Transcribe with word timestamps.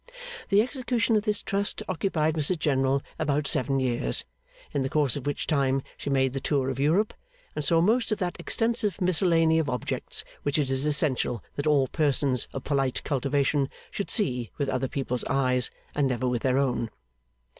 The 0.49 0.63
execution 0.63 1.15
of 1.15 1.25
this 1.25 1.43
trust 1.43 1.83
occupied 1.87 2.33
Mrs 2.33 2.57
General 2.57 3.03
about 3.19 3.45
seven 3.45 3.79
years, 3.79 4.25
in 4.73 4.81
the 4.81 4.89
course 4.89 5.15
of 5.15 5.27
which 5.27 5.45
time 5.45 5.83
she 5.95 6.09
made 6.09 6.33
the 6.33 6.39
tour 6.39 6.71
of 6.71 6.79
Europe, 6.79 7.13
and 7.55 7.63
saw 7.63 7.81
most 7.81 8.11
of 8.11 8.17
that 8.17 8.35
extensive 8.39 8.99
miscellany 8.99 9.59
of 9.59 9.69
objects 9.69 10.23
which 10.41 10.57
it 10.57 10.71
is 10.71 10.87
essential 10.87 11.43
that 11.55 11.67
all 11.67 11.87
persons 11.87 12.47
of 12.51 12.63
polite 12.63 13.03
cultivation 13.03 13.69
should 13.91 14.09
see 14.09 14.49
with 14.57 14.69
other 14.69 14.87
people's 14.87 15.23
eyes, 15.25 15.69
and 15.93 16.07
never 16.07 16.27
with 16.27 16.41
their 16.41 16.57
own. 16.57 16.89